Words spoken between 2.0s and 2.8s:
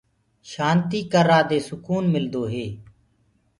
ملدوئي